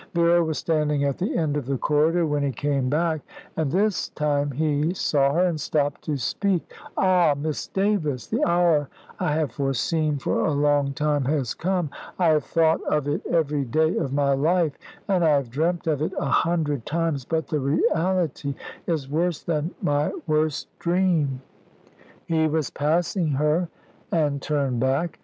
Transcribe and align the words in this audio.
Vera 0.15 0.43
was 0.43 0.57
standing 0.57 1.03
at 1.03 1.19
the 1.19 1.37
end 1.37 1.55
of 1.55 1.67
the 1.67 1.77
corridor 1.77 2.25
when 2.25 2.41
he 2.41 2.51
came 2.51 2.89
back, 2.89 3.21
and 3.55 3.71
this 3.71 4.09
time 4.09 4.49
he 4.49 4.95
saw 4.95 5.31
her, 5.33 5.45
and 5.45 5.61
stopped 5.61 6.01
to 6.01 6.17
speak. 6.17 6.73
"Ah, 6.97 7.35
Miss 7.37 7.67
Davis, 7.67 8.25
the 8.25 8.43
hour 8.43 8.89
I 9.19 9.33
have 9.35 9.51
foreseen 9.51 10.17
for 10.17 10.43
a 10.43 10.53
long 10.53 10.93
time 10.93 11.25
has 11.25 11.53
come. 11.53 11.91
I 12.17 12.29
have 12.29 12.45
thought 12.45 12.81
of 12.85 13.07
it 13.07 13.23
every 13.27 13.63
day 13.63 13.95
of 13.97 14.11
my 14.11 14.33
life, 14.33 14.75
and 15.07 15.23
I 15.23 15.33
have 15.35 15.51
dreamt 15.51 15.85
of 15.85 16.01
it 16.01 16.13
a 16.17 16.25
hundred 16.25 16.83
times; 16.87 17.23
but 17.23 17.45
the 17.49 17.59
reality 17.59 18.55
is 18.87 19.07
worse 19.07 19.43
than 19.43 19.69
my 19.83 20.11
worst 20.25 20.67
dream." 20.79 21.43
He 22.25 22.47
was 22.47 22.71
passing 22.71 23.33
her, 23.33 23.69
and 24.11 24.41
turned 24.41 24.79
back. 24.79 25.19